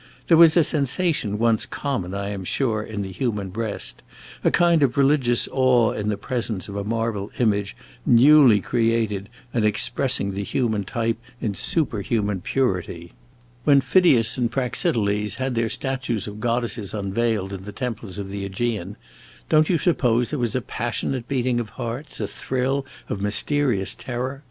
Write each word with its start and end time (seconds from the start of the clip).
There 0.29 0.37
was 0.37 0.57
a 0.57 0.63
sensation 0.63 1.37
once 1.37 1.67
common, 1.67 2.15
I 2.15 2.29
am 2.29 2.43
sure, 2.43 2.81
in 2.81 3.03
the 3.03 3.11
human 3.11 3.49
breast 3.51 4.01
a 4.43 4.49
kind 4.49 4.81
of 4.81 4.97
religious 4.97 5.47
awe 5.51 5.91
in 5.91 6.09
the 6.09 6.17
presence 6.17 6.67
of 6.67 6.75
a 6.75 6.83
marble 6.83 7.29
image 7.37 7.75
newly 8.03 8.61
created 8.61 9.29
and 9.53 9.63
expressing 9.63 10.31
the 10.31 10.41
human 10.43 10.85
type 10.85 11.19
in 11.39 11.53
superhuman 11.53 12.41
purity. 12.41 13.11
When 13.63 13.79
Phidias 13.79 14.39
and 14.39 14.51
Praxiteles 14.51 15.35
had 15.35 15.53
their 15.53 15.69
statues 15.69 16.25
of 16.25 16.39
goddesses 16.39 16.95
unveiled 16.95 17.53
in 17.53 17.65
the 17.65 17.71
temples 17.71 18.17
of 18.17 18.31
the 18.31 18.43
AEgean, 18.43 18.95
don't 19.49 19.69
you 19.69 19.77
suppose 19.77 20.31
there 20.31 20.39
was 20.39 20.55
a 20.55 20.61
passionate 20.61 21.27
beating 21.27 21.59
of 21.59 21.69
hearts, 21.77 22.19
a 22.19 22.25
thrill 22.25 22.87
of 23.07 23.21
mysterious 23.21 23.93
terror? 23.93 24.39